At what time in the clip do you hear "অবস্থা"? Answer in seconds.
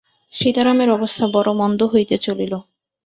0.89-1.25